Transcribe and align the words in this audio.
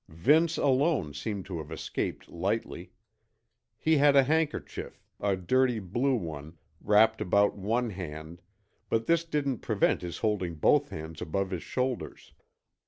Vince 0.09 0.57
alone 0.57 1.13
seemed 1.13 1.45
to 1.45 1.59
have 1.59 1.71
escaped 1.71 2.27
lightly. 2.27 2.91
He 3.77 3.97
had 3.97 4.15
a 4.15 4.23
handkerchief, 4.23 5.03
a 5.19 5.35
dirty 5.37 5.77
blue 5.77 6.15
one, 6.15 6.57
wrapped 6.83 7.21
about 7.21 7.55
one 7.55 7.91
hand, 7.91 8.41
but 8.89 9.05
this 9.05 9.23
didn't 9.23 9.59
prevent 9.59 10.01
his 10.01 10.17
holding 10.17 10.55
both 10.55 10.89
hands 10.89 11.21
above 11.21 11.51
his 11.51 11.61
shoulders. 11.61 12.33